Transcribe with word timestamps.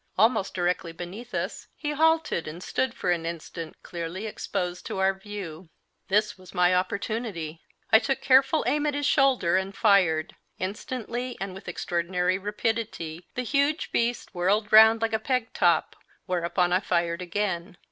Almost 0.17 0.55
directly 0.55 0.93
beneath 0.93 1.35
us 1.35 1.67
he 1.75 1.91
halted 1.91 2.47
and 2.47 2.63
stood 2.63 2.95
for 2.95 3.11
an 3.11 3.23
instant 3.23 3.83
clearly 3.83 4.25
exposed 4.25 4.83
to 4.87 4.97
our 4.97 5.13
view. 5.13 5.69
This 6.07 6.39
was 6.39 6.55
my 6.55 6.73
opportunity; 6.73 7.61
I 7.91 7.99
took 7.99 8.19
careful 8.19 8.63
aim 8.65 8.87
at 8.87 8.95
his 8.95 9.05
shoulder 9.05 9.57
and 9.57 9.77
fired. 9.77 10.35
Instantly, 10.57 11.37
and 11.39 11.53
with 11.53 11.67
extraordinary 11.67 12.39
rapidity, 12.39 13.27
the 13.35 13.43
huge 13.43 13.91
beast 13.91 14.33
whirled 14.33 14.73
round 14.73 15.03
like 15.03 15.13
a 15.13 15.19
peg 15.19 15.53
top, 15.53 15.95
whereupon 16.25 16.73
I 16.73 16.79
fired 16.79 17.21
again. 17.21 17.77